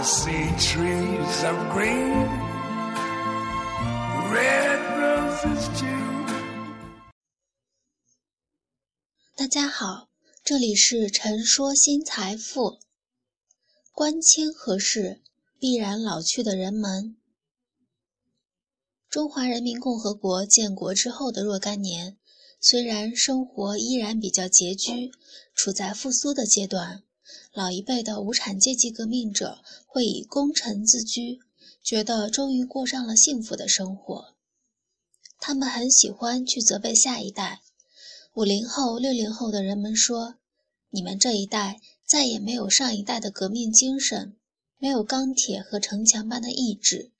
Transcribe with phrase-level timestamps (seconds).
[0.00, 2.28] See trees of green,
[4.32, 6.24] red roses too.
[9.34, 10.08] 大家好，
[10.44, 12.78] 这里是陈说新财富。
[13.92, 15.20] 官清何事？
[15.58, 17.16] 必然老去的人们。
[19.10, 22.16] 中华人民共和国建国之后的若干年，
[22.60, 25.10] 虽然生活依然比较拮据，
[25.54, 27.02] 处在复苏的阶段。
[27.58, 31.40] 老一辈的无产阶级革命者会以功臣自居，
[31.82, 34.36] 觉得终于过上了幸福的生活。
[35.40, 37.62] 他们很喜欢去责备下一代。
[38.34, 40.36] 五零后、六零后的人们说
[40.90, 44.36] ：“你们这一代再也没有上一代的革命精神。”
[44.78, 47.10] 没有钢铁和城墙般的意志，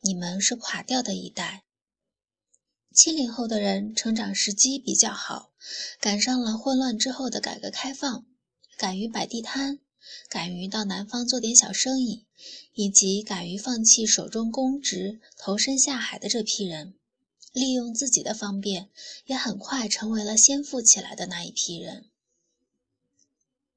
[0.00, 1.64] 你们是垮掉的一代。
[2.94, 5.50] 七零后的人成长时机比较好，
[6.00, 8.24] 赶上了混乱之后的改革开放，
[8.76, 9.80] 敢于摆地摊，
[10.28, 12.24] 敢于到南方做点小生意，
[12.74, 16.94] 以及敢于放弃手中公职，投身下海的这批人，
[17.52, 18.88] 利用自己的方便，
[19.26, 22.06] 也很快成为了先富起来的那一批人。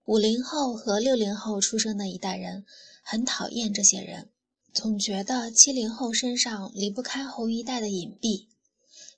[0.06, 2.66] 五零后和六零后出生的一代人。
[3.04, 4.30] 很讨厌这些人，
[4.72, 8.46] 总觉得七零后身上离不开红一代的隐蔽。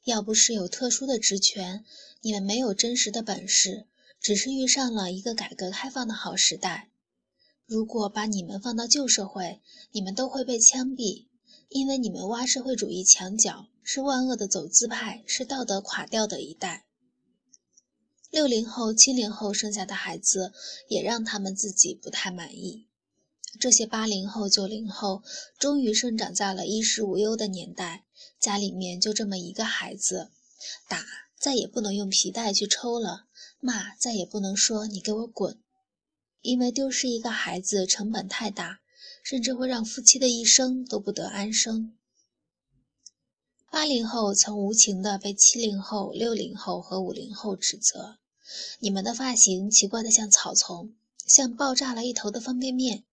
[0.06, 1.84] 要不是有特殊的职权，
[2.22, 3.86] 你们没有真实的本事，
[4.22, 6.90] 只是遇上了一个改革开放的好时代。
[7.74, 9.60] 如果把你们放到旧社会，
[9.94, 11.26] 你们都会被枪毙，
[11.70, 16.86] 因为你们挖社会主义墙角，是万恶的走资派，是道德垮掉的一代。
[18.30, 20.54] 六零后、七零后生下的孩子，
[20.88, 22.86] 也让他们自己不太满意。
[23.60, 25.24] 这些八零后、九零后
[25.58, 28.06] 终于生长在了衣食无忧的年代，
[28.40, 30.30] 家里面就这么一个孩子，
[30.88, 31.04] 打
[31.40, 33.26] 再也不能用皮带去抽了，
[33.60, 35.60] 骂再也不能说你给我滚，
[36.44, 38.82] 因为丢失一个孩子成本太大，
[39.24, 41.96] 甚至会让夫妻的一生都不得安生。
[43.72, 48.20] 八零后曾无情地被七零后、六零后和五零后指责
[48.80, 50.94] ：“你们的发型奇怪的像草丛，
[51.26, 53.04] 像爆炸了一头的方便面。”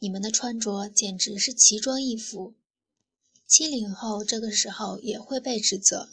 [0.00, 2.54] 你们的穿着简直是奇装异服。
[3.46, 6.08] 七零后这个时候也会被指责，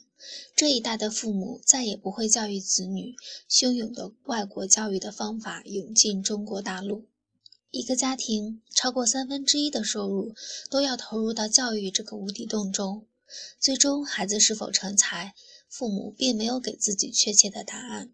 [0.55, 3.15] 这一代的父母再也不会教育子女，
[3.49, 7.07] 汹涌的外国教育的方法涌进中国大陆，
[7.71, 10.33] 一个家庭超过三分之一的收入
[10.69, 13.05] 都要投入到教育这个无底洞中，
[13.59, 15.33] 最终孩子是否成才，
[15.67, 18.13] 父母并没有给自己确切的答案。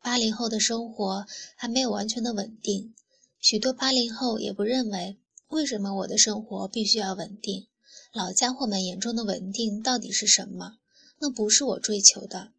[0.00, 2.94] 八零后的生活还没有完全的稳定。
[3.38, 7.68] 许多八零后也不认为，为什么我的生活必须要稳定？
[8.12, 10.78] 老家伙们眼中的稳定到底是什么？
[11.22, 12.50] 那不是我追求的。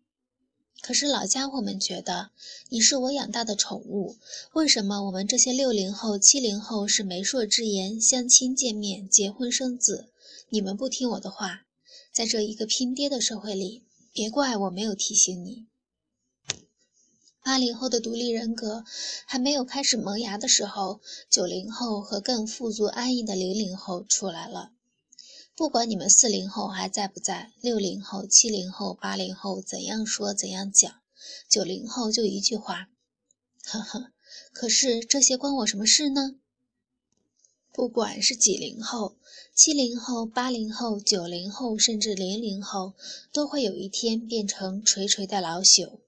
[0.81, 2.31] 可是老家伙们觉得，
[2.69, 4.15] 你是我养大的宠物，
[4.53, 10.07] 为什么我们这些六零后、七零后是媒妁之言，相亲见面、结婚生子，
[10.47, 11.65] 你们不听我的话？
[12.13, 15.65] 在这一个拼爹的社会里，别怪我没有提醒你。
[17.43, 18.85] 八零后的独立人格
[19.25, 24.71] 还没有开始萌芽的时候，九零后和更富足安逸的零零后出来了。
[25.55, 30.91] 不管你们四零后还在不在，六零后、七零后、八零后怎样说怎样讲，
[31.47, 32.89] 九零后就一句话：
[33.63, 34.11] 呵呵。
[34.51, 36.35] 可是这些关我什么事呢？
[37.71, 39.15] 不管是几零后、
[39.53, 42.93] 七零后、八零后、九零后，甚至零零后，
[43.31, 45.99] 都会有一天变成垂垂的老朽。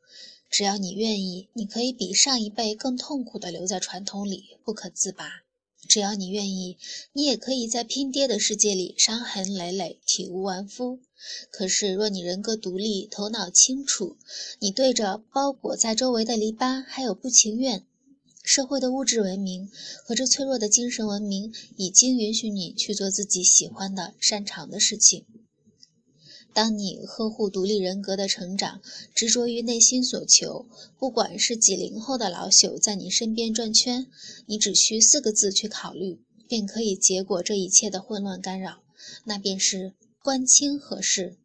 [0.49, 5.44] 只要你愿意，你可以比上一辈更痛苦地留在传统里不可自拔。
[5.87, 6.77] 只要你愿意，
[7.13, 10.99] 你也可以在拼爹的世界里伤痕累累、体无完肤。
[11.49, 14.17] 可是，若你人格独立、头脑清楚，
[14.59, 17.83] 你对着包裹在周围的篱笆还有不情愿，
[18.43, 19.71] 社会的物质文明
[20.03, 25.25] 和这脆弱的精神文明已经允许你去做自己喜欢的、擅长的事情。
[26.55, 28.81] 当你呵护独立人格的成长，
[29.13, 30.65] 执着于内心所求，
[30.97, 34.07] 不管是几零后的老朽在你身边转圈，
[34.45, 38.83] 你只需四个字去考虑，便可以结果这一切的混乱干扰，
[39.25, 41.35] 那便是关清何事。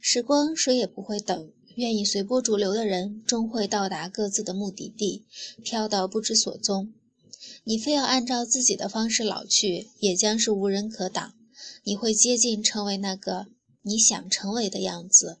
[0.00, 5.26] 时光谁也不会等，愿意随波逐流的人终会到达各自的目的地，
[5.62, 6.94] 飘到不知所踪。
[7.64, 11.34] 你非要按照自己的方式老去，也将是无人可挡。
[11.84, 13.46] 你会接近成为那个
[13.82, 15.38] 你想成为的样子。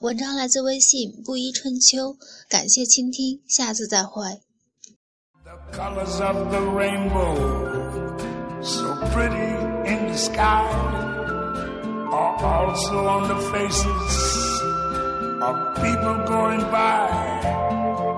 [0.00, 2.16] 文章来自微信布衣春秋，
[2.48, 4.42] 感谢倾听，下次再会。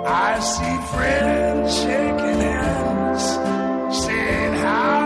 [0.09, 3.25] I see friends shaking hands,
[3.91, 5.06] saying, How